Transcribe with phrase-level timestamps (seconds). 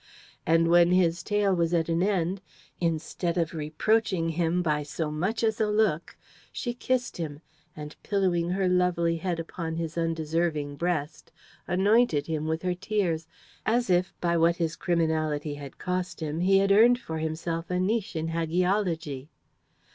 [0.47, 2.41] And when his tale was at an end,
[2.79, 6.17] instead of reproaching him by so much as a look,
[6.51, 7.39] she kissed him,
[7.75, 11.31] and, pillowing her lovely head upon his undeserving breast,
[11.67, 13.27] anointed him with her tears,
[13.63, 17.79] as if by what his criminality had cost him he had earned for himself a
[17.79, 19.27] niche in hagiology.